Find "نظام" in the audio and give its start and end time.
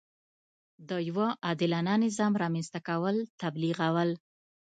2.05-2.33